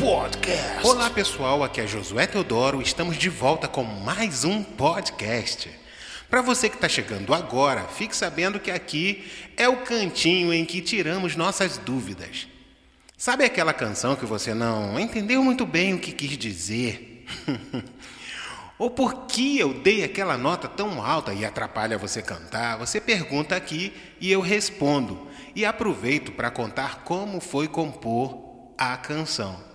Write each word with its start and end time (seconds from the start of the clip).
Podcast. 0.00 0.86
Olá 0.86 1.10
pessoal, 1.10 1.62
aqui 1.62 1.78
é 1.78 1.86
Josué 1.86 2.26
Teodoro. 2.26 2.80
Estamos 2.80 3.18
de 3.18 3.28
volta 3.28 3.68
com 3.68 3.84
mais 3.84 4.44
um 4.44 4.62
podcast. 4.62 5.70
Para 6.30 6.40
você 6.40 6.70
que 6.70 6.76
está 6.76 6.88
chegando 6.88 7.34
agora, 7.34 7.82
fique 7.82 8.16
sabendo 8.16 8.58
que 8.58 8.70
aqui 8.70 9.30
é 9.58 9.68
o 9.68 9.82
cantinho 9.82 10.54
em 10.54 10.64
que 10.64 10.80
tiramos 10.80 11.36
nossas 11.36 11.76
dúvidas. 11.76 12.48
Sabe 13.14 13.44
aquela 13.44 13.74
canção 13.74 14.16
que 14.16 14.24
você 14.24 14.54
não 14.54 14.98
entendeu 14.98 15.44
muito 15.44 15.66
bem 15.66 15.92
o 15.92 15.98
que 15.98 16.12
quis 16.12 16.38
dizer? 16.38 17.26
Ou 18.78 18.88
por 18.88 19.26
que 19.26 19.58
eu 19.58 19.74
dei 19.74 20.02
aquela 20.02 20.38
nota 20.38 20.66
tão 20.66 21.04
alta 21.04 21.34
e 21.34 21.44
atrapalha 21.44 21.98
você 21.98 22.22
cantar? 22.22 22.78
Você 22.78 23.02
pergunta 23.02 23.54
aqui 23.54 23.92
e 24.18 24.32
eu 24.32 24.40
respondo. 24.40 25.28
E 25.54 25.66
aproveito 25.66 26.32
para 26.32 26.50
contar 26.50 27.04
como 27.04 27.38
foi 27.38 27.68
compor 27.68 28.72
a 28.78 28.96
canção. 28.96 29.69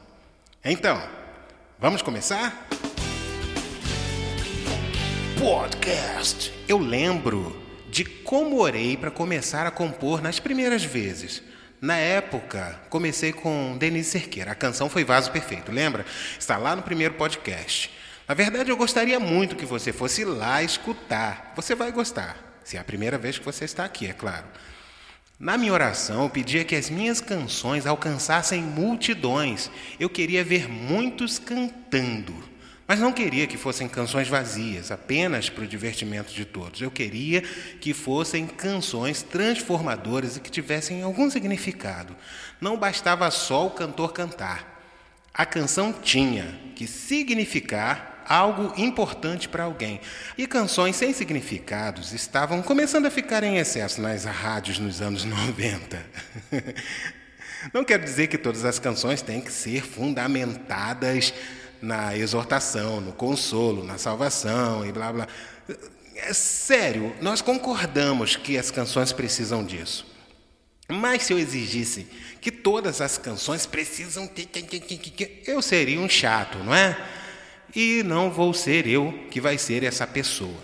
Então, 0.67 0.99
vamos 1.77 2.01
começar? 2.01 2.67
Podcast. 5.39 6.51
Eu 6.67 6.79
lembro 6.79 7.55
de 7.87 8.03
como 8.03 8.59
orei 8.59 8.97
para 8.97 9.11
começar 9.11 9.67
a 9.67 9.71
compor 9.71 10.23
nas 10.23 10.39
primeiras 10.39 10.83
vezes. 10.83 11.43
Na 11.79 11.97
época, 11.97 12.81
comecei 12.89 13.31
com 13.31 13.77
Denise 13.77 14.09
Cerqueira. 14.09 14.53
A 14.53 14.55
canção 14.55 14.89
foi 14.89 15.03
Vaso 15.03 15.31
Perfeito, 15.31 15.71
lembra? 15.71 16.03
Está 16.39 16.57
lá 16.57 16.75
no 16.75 16.81
primeiro 16.81 17.13
podcast. 17.13 17.91
Na 18.27 18.33
verdade, 18.33 18.71
eu 18.71 18.75
gostaria 18.75 19.19
muito 19.19 19.55
que 19.55 19.67
você 19.67 19.93
fosse 19.93 20.25
lá 20.25 20.63
escutar. 20.63 21.53
Você 21.55 21.75
vai 21.75 21.91
gostar, 21.91 22.59
se 22.63 22.75
é 22.75 22.79
a 22.79 22.83
primeira 22.83 23.19
vez 23.19 23.37
que 23.37 23.45
você 23.45 23.65
está 23.65 23.85
aqui, 23.85 24.07
é 24.07 24.13
claro. 24.13 24.47
Na 25.37 25.57
minha 25.57 25.73
oração, 25.73 26.23
eu 26.23 26.29
pedia 26.29 26.63
que 26.63 26.75
as 26.75 26.89
minhas 26.89 27.19
canções 27.19 27.85
alcançassem 27.85 28.61
multidões. 28.61 29.69
Eu 29.99 30.09
queria 30.09 30.45
ver 30.45 30.69
muitos 30.69 31.37
cantando. 31.37 32.33
Mas 32.87 32.99
não 32.99 33.11
queria 33.11 33.45
que 33.45 33.57
fossem 33.57 33.89
canções 33.89 34.29
vazias, 34.29 34.91
apenas 34.91 35.49
para 35.49 35.65
o 35.65 35.67
divertimento 35.67 36.31
de 36.31 36.45
todos. 36.45 36.81
Eu 36.81 36.89
queria 36.89 37.41
que 37.81 37.93
fossem 37.93 38.47
canções 38.47 39.23
transformadoras 39.23 40.37
e 40.37 40.39
que 40.39 40.51
tivessem 40.51 41.01
algum 41.01 41.29
significado. 41.29 42.15
Não 42.61 42.77
bastava 42.77 43.29
só 43.29 43.67
o 43.67 43.71
cantor 43.71 44.13
cantar. 44.13 44.81
A 45.33 45.45
canção 45.45 45.91
tinha 45.91 46.57
que 46.75 46.87
significar 46.87 48.14
algo 48.27 48.73
importante 48.79 49.47
para 49.47 49.63
alguém. 49.63 50.01
E 50.37 50.47
canções 50.47 50.95
sem 50.95 51.13
significados 51.13 52.13
estavam 52.13 52.61
começando 52.61 53.05
a 53.05 53.11
ficar 53.11 53.43
em 53.43 53.57
excesso 53.57 54.01
nas 54.01 54.25
rádios 54.25 54.79
nos 54.79 55.01
anos 55.01 55.23
90. 55.25 56.05
Não 57.73 57.83
quero 57.83 58.03
dizer 58.03 58.27
que 58.27 58.37
todas 58.37 58.65
as 58.65 58.79
canções 58.79 59.21
têm 59.21 59.41
que 59.41 59.51
ser 59.51 59.81
fundamentadas 59.81 61.33
na 61.81 62.17
exortação, 62.17 63.01
no 63.01 63.13
consolo, 63.13 63.83
na 63.83 63.97
salvação 63.97 64.85
e 64.85 64.91
blá 64.91 65.11
blá. 65.11 65.27
É 66.15 66.33
sério, 66.33 67.13
nós 67.21 67.41
concordamos 67.41 68.35
que 68.35 68.57
as 68.57 68.71
canções 68.71 69.11
precisam 69.11 69.63
disso. 69.63 70.05
Mas 70.87 71.23
se 71.23 71.33
eu 71.33 71.39
exigisse 71.39 72.07
que 72.39 72.51
todas 72.51 73.01
as 73.01 73.17
canções 73.17 73.65
precisam 73.65 74.27
ter, 74.27 74.47
eu 75.47 75.61
seria 75.61 75.99
um 75.99 76.07
chato, 76.07 76.59
não 76.59 76.73
é? 76.73 76.95
E 77.75 78.03
não 78.03 78.31
vou 78.31 78.53
ser 78.53 78.87
eu 78.87 79.13
que 79.29 79.41
vai 79.41 79.57
ser 79.57 79.83
essa 79.83 80.07
pessoa. 80.07 80.63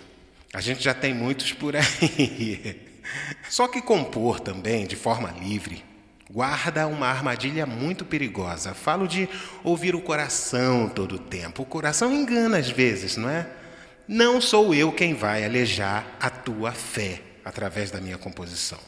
A 0.53 0.61
gente 0.61 0.81
já 0.81 0.93
tem 0.93 1.13
muitos 1.13 1.51
por 1.51 1.75
aí. 1.75 2.79
Só 3.49 3.67
que 3.67 3.81
compor 3.81 4.39
também, 4.39 4.85
de 4.85 4.95
forma 4.95 5.29
livre, 5.31 5.83
guarda 6.29 6.87
uma 6.87 7.07
armadilha 7.07 7.65
muito 7.65 8.05
perigosa. 8.05 8.73
Falo 8.73 9.07
de 9.07 9.27
ouvir 9.63 9.93
o 9.93 10.01
coração 10.01 10.87
todo 10.87 11.15
o 11.15 11.19
tempo. 11.19 11.63
O 11.63 11.65
coração 11.65 12.13
engana 12.13 12.57
às 12.57 12.69
vezes, 12.69 13.17
não 13.17 13.29
é? 13.29 13.47
Não 14.07 14.39
sou 14.41 14.73
eu 14.73 14.91
quem 14.91 15.13
vai 15.13 15.45
alejar 15.45 16.05
a 16.19 16.29
tua 16.29 16.71
fé 16.71 17.21
através 17.43 17.91
da 17.91 17.99
minha 17.99 18.17
composição. 18.17 18.79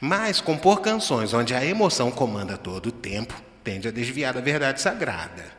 Mas 0.00 0.40
compor 0.40 0.80
canções 0.80 1.32
onde 1.32 1.54
a 1.54 1.64
emoção 1.64 2.10
comanda 2.10 2.56
todo 2.56 2.86
o 2.86 2.92
tempo 2.92 3.34
tende 3.64 3.88
a 3.88 3.90
desviar 3.90 4.34
da 4.34 4.40
verdade 4.40 4.80
sagrada. 4.80 5.55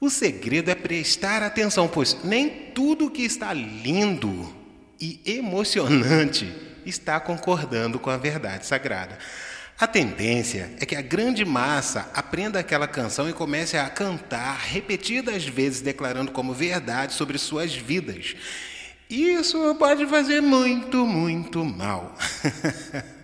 O 0.00 0.08
segredo 0.08 0.70
é 0.70 0.76
prestar 0.76 1.42
atenção, 1.42 1.88
pois 1.88 2.16
nem 2.22 2.48
tudo 2.48 3.10
que 3.10 3.22
está 3.22 3.52
lindo 3.52 4.54
e 5.00 5.20
emocionante 5.26 6.52
está 6.86 7.18
concordando 7.18 7.98
com 7.98 8.08
a 8.08 8.16
verdade 8.16 8.64
sagrada. 8.64 9.18
A 9.78 9.86
tendência 9.86 10.72
é 10.80 10.86
que 10.86 10.94
a 10.94 11.02
grande 11.02 11.44
massa 11.44 12.10
aprenda 12.14 12.60
aquela 12.60 12.86
canção 12.86 13.28
e 13.28 13.32
comece 13.32 13.76
a 13.76 13.88
cantar 13.88 14.58
repetidas 14.58 15.44
vezes, 15.46 15.80
declarando 15.80 16.30
como 16.32 16.52
verdade 16.52 17.12
sobre 17.12 17.38
suas 17.38 17.74
vidas. 17.74 18.36
Isso 19.10 19.74
pode 19.76 20.06
fazer 20.06 20.40
muito, 20.40 21.06
muito 21.06 21.64
mal. 21.64 22.16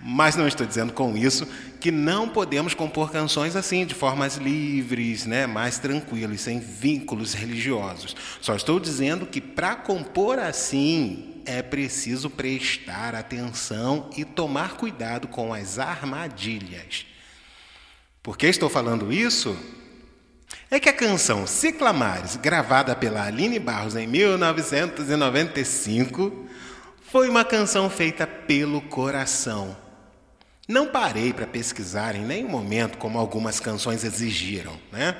Mas 0.00 0.36
não 0.36 0.46
estou 0.46 0.64
dizendo 0.64 0.92
com 0.92 1.16
isso 1.16 1.44
que 1.80 1.90
não 1.90 2.28
podemos 2.28 2.72
compor 2.72 3.10
canções 3.10 3.56
assim, 3.56 3.84
de 3.84 3.94
formas 3.94 4.36
livres, 4.36 5.26
né, 5.26 5.44
mais 5.46 5.80
tranquilas, 5.80 6.40
sem 6.40 6.60
vínculos 6.60 7.34
religiosos. 7.34 8.14
Só 8.40 8.54
estou 8.54 8.78
dizendo 8.78 9.26
que 9.26 9.40
para 9.40 9.74
compor 9.74 10.38
assim 10.38 11.42
é 11.44 11.60
preciso 11.62 12.30
prestar 12.30 13.16
atenção 13.16 14.08
e 14.16 14.24
tomar 14.24 14.76
cuidado 14.76 15.26
com 15.26 15.52
as 15.52 15.80
armadilhas. 15.80 17.04
Por 18.22 18.38
que 18.38 18.46
estou 18.46 18.68
falando 18.68 19.12
isso? 19.12 19.58
É 20.70 20.78
que 20.78 20.88
a 20.88 20.92
canção 20.92 21.44
Ciclamares, 21.46 22.36
gravada 22.36 22.94
pela 22.94 23.24
Aline 23.24 23.58
Barros 23.58 23.96
em 23.96 24.06
1995, 24.06 26.46
foi 27.00 27.28
uma 27.28 27.44
canção 27.44 27.90
feita 27.90 28.24
pelo 28.26 28.80
coração 28.82 29.87
não 30.68 30.86
parei 30.88 31.32
para 31.32 31.46
pesquisar 31.46 32.14
em 32.14 32.20
nenhum 32.20 32.48
momento 32.48 32.98
como 32.98 33.18
algumas 33.18 33.58
canções 33.58 34.04
exigiram, 34.04 34.78
né? 34.92 35.16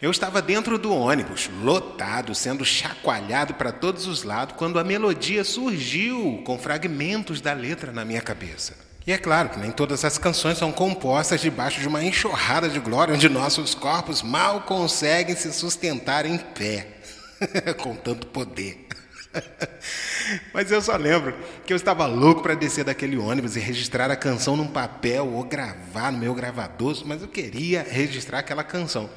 Eu 0.00 0.10
estava 0.10 0.40
dentro 0.40 0.78
do 0.78 0.94
ônibus, 0.94 1.50
lotado, 1.62 2.34
sendo 2.34 2.64
chacoalhado 2.64 3.52
para 3.52 3.70
todos 3.70 4.06
os 4.06 4.22
lados, 4.22 4.56
quando 4.56 4.78
a 4.78 4.84
melodia 4.84 5.44
surgiu 5.44 6.40
com 6.46 6.58
fragmentos 6.58 7.42
da 7.42 7.52
letra 7.52 7.92
na 7.92 8.02
minha 8.02 8.22
cabeça. 8.22 8.74
E 9.06 9.12
é 9.12 9.18
claro 9.18 9.50
que 9.50 9.58
nem 9.58 9.70
todas 9.70 10.02
as 10.02 10.16
canções 10.16 10.56
são 10.56 10.72
compostas 10.72 11.42
debaixo 11.42 11.80
de 11.80 11.88
uma 11.88 12.02
enxurrada 12.02 12.66
de 12.66 12.80
glória, 12.80 13.14
onde 13.14 13.28
nossos 13.28 13.74
corpos 13.74 14.22
mal 14.22 14.62
conseguem 14.62 15.36
se 15.36 15.52
sustentar 15.52 16.24
em 16.24 16.38
pé, 16.38 16.86
com 17.76 17.94
tanto 17.94 18.26
poder. 18.28 18.86
Mas 20.52 20.70
eu 20.70 20.80
só 20.80 20.96
lembro 20.96 21.34
que 21.64 21.72
eu 21.72 21.76
estava 21.76 22.06
louco 22.06 22.42
para 22.42 22.54
descer 22.54 22.84
daquele 22.84 23.16
ônibus 23.16 23.56
e 23.56 23.60
registrar 23.60 24.10
a 24.10 24.16
canção 24.16 24.56
num 24.56 24.68
papel 24.68 25.26
ou 25.26 25.44
gravar 25.44 26.12
no 26.12 26.18
meu 26.18 26.34
gravador, 26.34 27.02
mas 27.06 27.22
eu 27.22 27.28
queria 27.28 27.82
registrar 27.82 28.40
aquela 28.40 28.64
canção. 28.64 29.08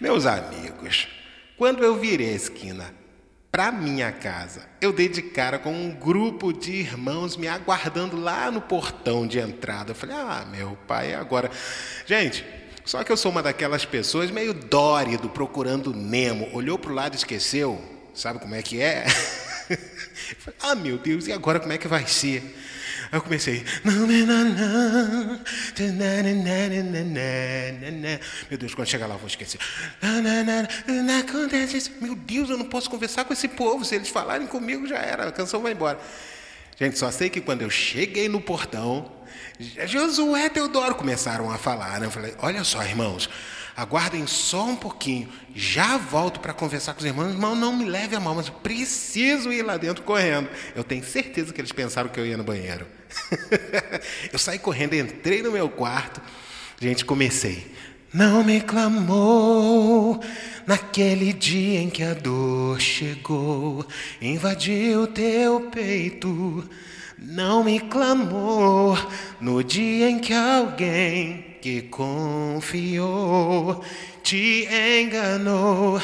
Meus 0.00 0.26
amigos, 0.26 1.08
quando 1.56 1.84
eu 1.84 1.98
virei 1.98 2.30
a 2.30 2.36
esquina 2.36 2.94
para 3.50 3.72
minha 3.72 4.12
casa, 4.12 4.62
eu 4.80 4.92
dei 4.92 5.08
de 5.08 5.22
cara 5.22 5.58
com 5.58 5.72
um 5.72 5.90
grupo 5.90 6.52
de 6.52 6.72
irmãos 6.72 7.36
me 7.36 7.48
aguardando 7.48 8.16
lá 8.16 8.50
no 8.50 8.60
portão 8.60 9.26
de 9.26 9.38
entrada. 9.38 9.90
Eu 9.90 9.94
falei: 9.94 10.16
"Ah, 10.16 10.46
meu 10.50 10.78
pai, 10.86 11.14
agora". 11.14 11.50
Gente, 12.06 12.44
só 12.84 13.02
que 13.02 13.10
eu 13.10 13.16
sou 13.16 13.30
uma 13.30 13.42
daquelas 13.42 13.84
pessoas 13.84 14.30
meio 14.30 14.54
dórido 14.54 15.28
procurando 15.28 15.92
Nemo, 15.92 16.48
olhou 16.52 16.78
para 16.78 16.92
o 16.92 16.94
lado 16.94 17.14
e 17.14 17.16
esqueceu. 17.16 17.89
Sabe 18.14 18.38
como 18.38 18.54
é 18.54 18.62
que 18.62 18.80
é? 18.80 19.04
ah, 20.60 20.74
meu 20.74 20.98
Deus, 20.98 21.26
e 21.26 21.32
agora 21.32 21.60
como 21.60 21.72
é 21.72 21.78
que 21.78 21.88
vai 21.88 22.06
ser? 22.06 22.42
Aí 23.10 23.18
eu 23.18 23.22
comecei. 23.22 23.64
Meu 28.48 28.58
Deus, 28.58 28.74
quando 28.74 28.88
chegar 28.88 29.06
lá 29.06 29.14
eu 29.14 29.18
vou 29.18 29.26
esquecer. 29.26 29.58
Meu 32.00 32.14
Deus, 32.14 32.50
eu 32.50 32.56
não 32.56 32.66
posso 32.66 32.88
conversar 32.88 33.24
com 33.24 33.32
esse 33.32 33.48
povo. 33.48 33.84
Se 33.84 33.96
eles 33.96 34.08
falarem 34.08 34.46
comigo, 34.46 34.86
já 34.86 34.98
era. 34.98 35.28
A 35.28 35.32
canção 35.32 35.60
vai 35.60 35.72
embora. 35.72 35.98
Gente, 36.78 36.98
só 36.98 37.10
sei 37.10 37.28
que 37.28 37.40
quando 37.40 37.62
eu 37.62 37.70
cheguei 37.70 38.28
no 38.28 38.40
portão, 38.40 39.10
Josué 39.86 40.48
Teodoro 40.48 40.94
começaram 40.94 41.50
a 41.50 41.58
falar. 41.58 41.98
Né? 41.98 42.06
Eu 42.06 42.10
falei: 42.12 42.34
Olha 42.38 42.62
só, 42.62 42.82
irmãos, 42.84 43.28
aguardem 43.76 44.26
só 44.26 44.66
um 44.66 44.76
pouquinho, 44.76 45.28
já 45.54 45.96
volto 45.96 46.40
para 46.40 46.52
conversar 46.52 46.92
com 46.94 47.00
os 47.00 47.04
irmãos. 47.04 47.32
Irmão, 47.32 47.54
não 47.54 47.76
me 47.76 47.84
leve 47.84 48.16
a 48.16 48.20
mal, 48.20 48.34
mas 48.34 48.48
eu 48.48 48.54
preciso 48.54 49.52
ir 49.52 49.62
lá 49.62 49.76
dentro 49.76 50.02
correndo. 50.02 50.48
Eu 50.74 50.84
tenho 50.84 51.04
certeza 51.04 51.52
que 51.52 51.60
eles 51.60 51.72
pensaram 51.72 52.08
que 52.08 52.18
eu 52.18 52.26
ia 52.26 52.36
no 52.36 52.44
banheiro. 52.44 52.86
eu 54.32 54.38
saí 54.38 54.58
correndo, 54.58 54.94
entrei 54.94 55.42
no 55.42 55.52
meu 55.52 55.68
quarto. 55.68 56.20
Gente, 56.80 57.04
comecei. 57.04 57.74
Não 58.12 58.42
me 58.42 58.60
clamou 58.60 60.20
naquele 60.66 61.32
dia 61.32 61.80
em 61.80 61.88
que 61.88 62.02
a 62.02 62.12
dor 62.12 62.80
chegou, 62.80 63.86
invadiu 64.20 65.06
teu 65.06 65.68
peito. 65.70 66.68
Não 67.16 67.62
me 67.62 67.78
clamou 67.78 68.98
no 69.40 69.62
dia 69.62 70.10
em 70.10 70.18
que 70.18 70.32
alguém 70.32 71.49
que 71.60 71.82
confiou 71.82 73.84
te 74.22 74.68
enganou. 75.00 76.00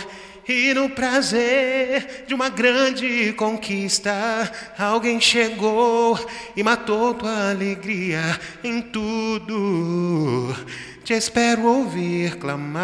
E 0.49 0.73
no 0.75 0.89
prazer 0.89 2.25
de 2.27 2.35
uma 2.35 2.49
grande 2.49 3.33
conquista, 3.33 4.49
alguém 4.79 5.21
chegou 5.21 6.17
e 6.55 6.63
matou 6.63 7.15
tua 7.15 7.51
alegria 7.51 8.21
em 8.63 8.81
tudo. 8.81 10.55
Te 11.03 11.15
espero 11.15 11.65
ouvir 11.65 12.37
clamar, 12.37 12.79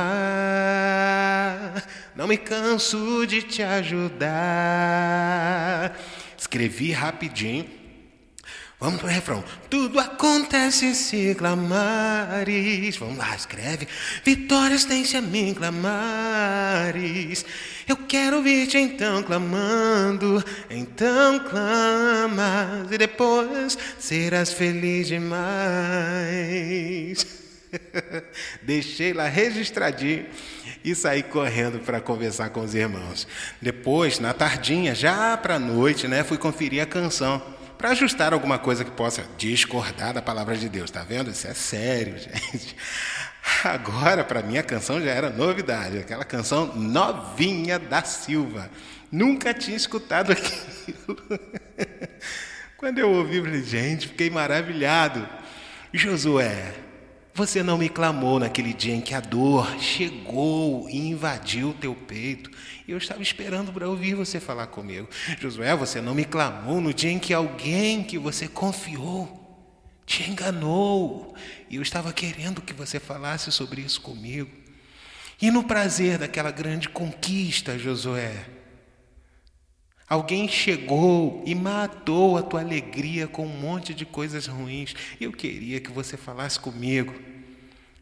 não 2.16 2.26
me 2.26 2.36
canso 2.36 3.24
de 3.26 3.42
te 3.42 3.62
ajudar. 3.62 4.26
Escrevi 6.36 6.90
rapidinho 6.90 7.81
Vamos 8.82 9.00
pro 9.00 9.08
refrão. 9.08 9.44
Tudo 9.70 10.00
acontece 10.00 10.92
se 10.96 11.36
clamares. 11.36 12.96
Vamos 12.96 13.16
lá, 13.16 13.32
escreve. 13.36 13.86
Vitórias 14.24 14.84
tem-se 14.84 15.16
a 15.16 15.22
mim 15.22 15.54
clamares. 15.54 17.46
Eu 17.86 17.96
quero 17.96 18.38
ouvir-te 18.38 18.78
então 18.78 19.22
clamando. 19.22 20.44
Então 20.68 21.38
clamas 21.48 22.90
e 22.90 22.98
depois 22.98 23.78
serás 24.00 24.52
feliz 24.52 25.06
demais. 25.06 25.24
Deixei 28.62 29.12
lá 29.12 29.28
registradinho 29.28 30.26
e 30.84 30.92
saí 30.96 31.22
correndo 31.22 31.78
para 31.78 32.00
conversar 32.00 32.50
com 32.50 32.62
os 32.62 32.74
irmãos. 32.74 33.28
Depois, 33.60 34.18
na 34.18 34.34
tardinha, 34.34 34.92
já 34.92 35.36
para 35.36 35.54
a 35.54 35.60
noite, 35.60 36.08
né, 36.08 36.24
fui 36.24 36.36
conferir 36.36 36.82
a 36.82 36.86
canção 36.86 37.61
para 37.82 37.90
ajustar 37.90 38.32
alguma 38.32 38.60
coisa 38.60 38.84
que 38.84 38.92
possa 38.92 39.24
discordar 39.36 40.14
da 40.14 40.22
palavra 40.22 40.56
de 40.56 40.68
Deus. 40.68 40.88
Tá 40.88 41.02
vendo? 41.02 41.32
Isso 41.32 41.48
é 41.48 41.52
sério, 41.52 42.14
gente. 42.52 42.76
Agora, 43.64 44.22
para 44.22 44.40
mim, 44.40 44.56
a 44.56 44.62
canção 44.62 45.02
já 45.02 45.10
era 45.10 45.30
novidade. 45.30 45.98
Aquela 45.98 46.24
canção 46.24 46.76
novinha 46.76 47.80
da 47.80 48.04
Silva. 48.04 48.70
Nunca 49.10 49.52
tinha 49.52 49.76
escutado 49.76 50.30
aquilo. 50.32 51.18
Quando 52.76 53.00
eu 53.00 53.10
ouvi, 53.10 53.42
falei, 53.42 53.64
gente, 53.64 54.06
fiquei 54.06 54.30
maravilhado. 54.30 55.28
Josué, 55.92 56.74
você 57.34 57.62
não 57.62 57.78
me 57.78 57.88
clamou 57.88 58.38
naquele 58.38 58.74
dia 58.74 58.94
em 58.94 59.00
que 59.00 59.14
a 59.14 59.20
dor 59.20 59.78
chegou 59.78 60.88
e 60.90 60.98
invadiu 60.98 61.70
o 61.70 61.74
teu 61.74 61.94
peito. 61.94 62.50
Eu 62.86 62.98
estava 62.98 63.22
esperando 63.22 63.72
para 63.72 63.88
ouvir 63.88 64.14
você 64.14 64.38
falar 64.38 64.66
comigo. 64.66 65.08
Josué, 65.40 65.74
você 65.74 66.00
não 66.00 66.14
me 66.14 66.24
clamou 66.24 66.80
no 66.80 66.92
dia 66.92 67.10
em 67.10 67.18
que 67.18 67.32
alguém 67.32 68.04
que 68.04 68.18
você 68.18 68.46
confiou 68.46 69.40
te 70.04 70.28
enganou. 70.30 71.34
E 71.70 71.76
eu 71.76 71.82
estava 71.82 72.12
querendo 72.12 72.60
que 72.60 72.74
você 72.74 73.00
falasse 73.00 73.50
sobre 73.50 73.80
isso 73.80 74.00
comigo. 74.00 74.50
E 75.40 75.50
no 75.50 75.64
prazer 75.64 76.18
daquela 76.18 76.50
grande 76.50 76.88
conquista, 76.88 77.78
Josué, 77.78 78.44
Alguém 80.12 80.46
chegou 80.46 81.42
e 81.46 81.54
matou 81.54 82.36
a 82.36 82.42
tua 82.42 82.60
alegria 82.60 83.26
com 83.26 83.46
um 83.46 83.58
monte 83.58 83.94
de 83.94 84.04
coisas 84.04 84.46
ruins. 84.46 84.94
Eu 85.18 85.32
queria 85.32 85.80
que 85.80 85.90
você 85.90 86.18
falasse 86.18 86.60
comigo. 86.60 87.14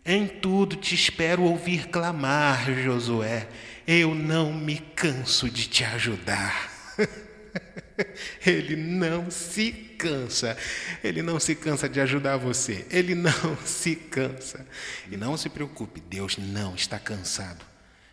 Em 0.04 0.26
tudo 0.26 0.74
te 0.74 0.92
espero 0.92 1.44
ouvir 1.44 1.86
clamar, 1.86 2.68
Josué. 2.82 3.46
Eu 3.86 4.12
não 4.12 4.52
me 4.52 4.78
canso 4.78 5.48
de 5.48 5.68
te 5.68 5.84
ajudar. 5.84 6.72
Ele 8.44 8.74
não 8.74 9.30
se 9.30 9.70
cansa. 9.70 10.56
Ele 11.04 11.22
não 11.22 11.38
se 11.38 11.54
cansa 11.54 11.88
de 11.88 12.00
ajudar 12.00 12.38
você. 12.38 12.84
Ele 12.90 13.14
não 13.14 13.56
se 13.64 13.94
cansa. 13.94 14.66
E 15.08 15.16
não 15.16 15.36
se 15.36 15.48
preocupe, 15.48 16.00
Deus 16.00 16.36
não 16.36 16.74
está 16.74 16.98
cansado 16.98 17.69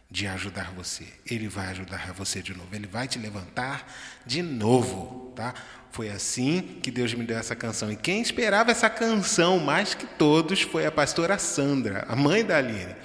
de 0.10 0.26
ajudar 0.28 0.72
você. 0.72 1.06
Ele 1.26 1.48
vai 1.48 1.68
ajudar 1.68 2.14
você 2.14 2.42
de 2.42 2.56
novo. 2.56 2.74
Ele 2.74 2.88
vai 2.88 3.08
te 3.08 3.20
levantar 3.20 3.92
de 4.26 4.42
novo, 4.42 5.34
tá? 5.36 5.54
Foi 5.92 6.10
assim 6.10 6.80
que 6.82 6.90
Deus 6.90 7.14
me 7.14 7.26
deu 7.26 7.38
essa 7.38 7.56
canção. 7.56 7.92
E 7.92 7.96
quem 7.96 8.22
esperava 8.22 8.72
essa 8.72 8.90
canção 8.90 9.60
mais 9.60 9.94
que 9.94 10.06
todos 10.06 10.62
foi 10.62 10.86
a 10.86 10.92
pastora 10.92 11.38
Sandra, 11.38 12.06
a 12.08 12.16
mãe 12.16 12.44
da 12.44 12.58
Aline. 12.58 12.96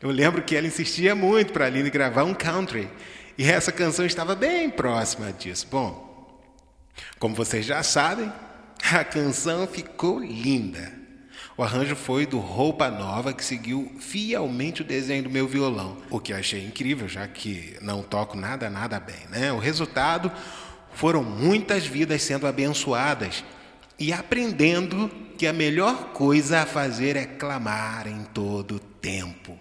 Eu 0.00 0.10
lembro 0.10 0.42
que 0.42 0.54
ela 0.54 0.66
insistia 0.66 1.14
muito 1.14 1.52
para 1.52 1.64
a 1.64 1.68
Aline 1.68 1.90
gravar 1.90 2.24
um 2.24 2.34
country. 2.34 2.88
E 3.36 3.44
essa 3.44 3.72
canção 3.72 4.04
estava 4.04 4.34
bem 4.34 4.68
próxima 4.68 5.32
disso. 5.32 5.66
Bom, 5.70 6.06
como 7.18 7.34
vocês 7.34 7.64
já 7.64 7.82
sabem, 7.82 8.32
a 8.92 9.02
canção 9.02 9.66
ficou 9.66 10.18
linda. 10.18 10.92
O 11.58 11.64
arranjo 11.64 11.96
foi 11.96 12.24
do 12.24 12.38
Roupa 12.38 12.88
Nova, 12.88 13.32
que 13.32 13.44
seguiu 13.44 13.92
fielmente 13.98 14.82
o 14.82 14.84
desenho 14.84 15.24
do 15.24 15.30
meu 15.30 15.48
violão, 15.48 15.96
o 16.08 16.20
que 16.20 16.32
achei 16.32 16.64
incrível, 16.64 17.08
já 17.08 17.26
que 17.26 17.76
não 17.82 18.00
toco 18.00 18.36
nada, 18.36 18.70
nada 18.70 19.00
bem. 19.00 19.26
Né? 19.28 19.50
O 19.50 19.58
resultado 19.58 20.30
foram 20.92 21.24
muitas 21.24 21.84
vidas 21.84 22.22
sendo 22.22 22.46
abençoadas 22.46 23.42
e 23.98 24.12
aprendendo 24.12 25.10
que 25.36 25.48
a 25.48 25.52
melhor 25.52 26.12
coisa 26.12 26.60
a 26.60 26.66
fazer 26.66 27.16
é 27.16 27.26
clamar 27.26 28.06
em 28.06 28.22
todo 28.26 28.78
tempo. 28.78 29.58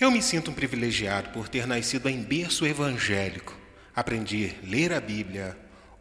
Eu 0.00 0.10
me 0.10 0.22
sinto 0.22 0.50
um 0.50 0.54
privilegiado 0.54 1.28
por 1.28 1.46
ter 1.46 1.66
nascido 1.66 2.08
em 2.08 2.22
berço 2.22 2.66
evangélico. 2.66 3.54
Aprendi 3.94 4.56
a 4.64 4.66
ler 4.66 4.94
a 4.94 5.00
Bíblia, 5.00 5.58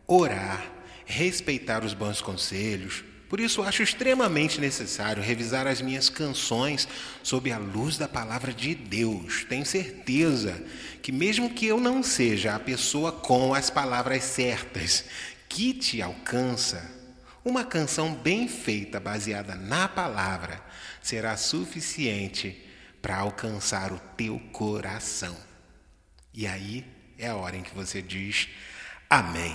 orar, 0.07 0.63
respeitar 1.05 1.83
os 1.83 1.93
bons 1.93 2.21
conselhos, 2.21 3.03
por 3.29 3.39
isso, 3.39 3.61
acho 3.61 3.83
extremamente 3.83 4.59
necessário 4.59 5.21
revisar 5.21 5.67
as 5.67 5.81
minhas 5.81 6.09
canções 6.09 6.87
sob 7.21 7.51
a 7.51 7.59
luz 7.59 7.95
da 7.95 8.07
palavra 8.07 8.51
de 8.51 8.73
Deus. 8.73 9.45
Tenho 9.47 9.63
certeza 9.63 10.59
que, 11.03 11.11
mesmo 11.11 11.51
que 11.51 11.67
eu 11.67 11.79
não 11.79 12.01
seja 12.01 12.55
a 12.55 12.59
pessoa 12.59 13.11
com 13.11 13.53
as 13.53 13.69
palavras 13.69 14.23
certas 14.23 15.05
que 15.47 15.75
te 15.75 16.01
alcança, 16.01 16.89
uma 17.45 17.63
canção 17.63 18.15
bem 18.15 18.47
feita, 18.47 18.99
baseada 18.99 19.53
na 19.53 19.87
palavra, 19.87 20.59
será 20.99 21.37
suficiente 21.37 22.65
para 22.99 23.17
alcançar 23.17 23.93
o 23.93 23.99
teu 24.17 24.39
coração. 24.51 25.37
E 26.33 26.47
aí 26.47 26.83
é 27.15 27.27
a 27.27 27.35
hora 27.35 27.55
em 27.55 27.61
que 27.61 27.75
você 27.75 28.01
diz 28.01 28.49
Amém. 29.07 29.53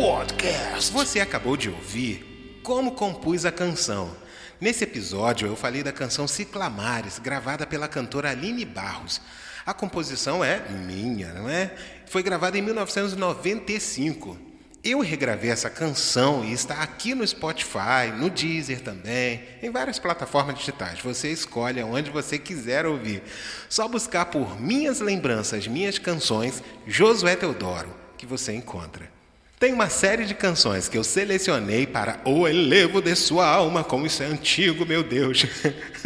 Podcast. 0.00 0.90
Você 0.94 1.20
acabou 1.20 1.58
de 1.58 1.68
ouvir 1.68 2.58
como 2.62 2.92
compus 2.92 3.44
a 3.44 3.52
canção. 3.52 4.16
Nesse 4.58 4.84
episódio 4.84 5.46
eu 5.46 5.54
falei 5.54 5.82
da 5.82 5.92
canção 5.92 6.26
Ciclamares, 6.26 7.18
gravada 7.18 7.66
pela 7.66 7.86
cantora 7.86 8.30
Aline 8.30 8.64
Barros. 8.64 9.20
A 9.66 9.74
composição 9.74 10.42
é 10.42 10.58
minha, 10.70 11.34
não 11.34 11.50
é? 11.50 11.74
Foi 12.06 12.22
gravada 12.22 12.56
em 12.56 12.62
1995. 12.62 14.38
Eu 14.82 15.00
regravei 15.00 15.50
essa 15.50 15.68
canção 15.68 16.46
e 16.46 16.52
está 16.54 16.80
aqui 16.82 17.14
no 17.14 17.26
Spotify, 17.26 18.10
no 18.16 18.30
Deezer 18.30 18.80
também, 18.80 19.44
em 19.62 19.68
várias 19.68 19.98
plataformas 19.98 20.56
digitais. 20.56 20.98
Você 21.00 21.30
escolhe 21.30 21.82
onde 21.82 22.10
você 22.10 22.38
quiser 22.38 22.86
ouvir. 22.86 23.22
Só 23.68 23.86
buscar 23.86 24.24
por 24.24 24.58
Minhas 24.58 24.98
Lembranças, 25.00 25.66
Minhas 25.66 25.98
Canções, 25.98 26.62
Josué 26.86 27.36
Teodoro, 27.36 27.94
que 28.16 28.24
você 28.24 28.54
encontra. 28.54 29.19
Tem 29.60 29.74
uma 29.74 29.90
série 29.90 30.24
de 30.24 30.34
canções 30.34 30.88
que 30.88 30.96
eu 30.96 31.04
selecionei 31.04 31.86
para 31.86 32.18
o 32.24 32.48
elevo 32.48 33.02
de 33.02 33.14
sua 33.14 33.46
alma, 33.46 33.84
como 33.84 34.06
isso 34.06 34.22
é 34.22 34.26
antigo, 34.26 34.86
meu 34.86 35.04
Deus. 35.04 35.44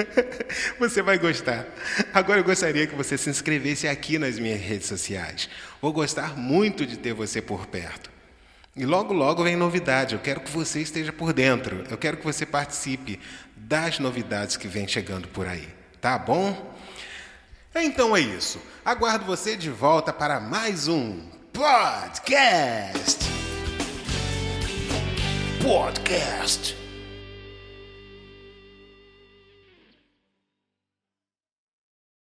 você 0.77 1.01
vai 1.01 1.19
gostar. 1.19 1.65
Agora 2.13 2.41
eu 2.41 2.45
gostaria 2.45 2.85
que 2.85 2.97
você 2.97 3.17
se 3.17 3.31
inscrevesse 3.31 3.87
aqui 3.87 4.19
nas 4.19 4.41
minhas 4.41 4.61
redes 4.61 4.89
sociais. 4.89 5.49
Vou 5.81 5.93
gostar 5.93 6.37
muito 6.37 6.85
de 6.85 6.97
ter 6.97 7.15
você 7.15 7.41
por 7.41 7.67
perto. 7.67 8.11
E 8.75 8.85
logo, 8.85 9.15
logo 9.15 9.45
vem 9.45 9.55
novidade. 9.55 10.17
Eu 10.17 10.21
quero 10.21 10.41
que 10.41 10.51
você 10.51 10.81
esteja 10.81 11.13
por 11.13 11.33
dentro. 11.33 11.85
Eu 11.89 11.97
quero 11.97 12.17
que 12.17 12.25
você 12.25 12.45
participe 12.45 13.21
das 13.55 14.01
novidades 14.01 14.57
que 14.57 14.67
vem 14.67 14.89
chegando 14.89 15.29
por 15.29 15.47
aí. 15.47 15.69
Tá 16.01 16.19
bom? 16.19 16.75
Então 17.73 18.17
é 18.17 18.21
isso. 18.21 18.61
Aguardo 18.85 19.25
você 19.25 19.57
de 19.57 19.71
volta 19.71 20.13
para 20.13 20.41
mais 20.41 20.89
um 20.89 21.21
podcast. 21.53 23.34
Podcast. 25.65 26.84